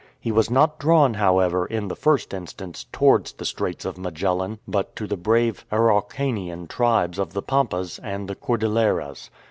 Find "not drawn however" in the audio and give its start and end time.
0.49-1.67